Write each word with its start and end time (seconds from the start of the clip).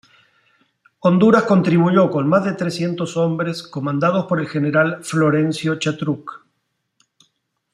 Honduras 0.97 1.43
contribuyó 1.43 2.09
con 2.09 2.27
más 2.27 2.43
de 2.43 2.53
trescientos 2.53 3.17
hombres 3.17 3.61
comandados 3.61 4.25
por 4.25 4.39
el 4.41 4.47
general 4.47 5.03
Florencio 5.03 5.77
Xatruch. 5.79 6.25